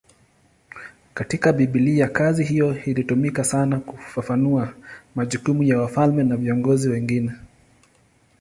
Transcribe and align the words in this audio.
Katika 1.13 1.53
Biblia 1.53 2.07
kazi 2.07 2.43
hiyo 2.43 2.83
ilitumika 2.83 3.43
sana 3.43 3.79
kufafanua 3.79 4.73
majukumu 5.15 5.63
ya 5.63 5.79
wafalme 5.81 6.23
na 6.23 6.37
viongozi 6.37 6.89
wengine. 6.89 7.31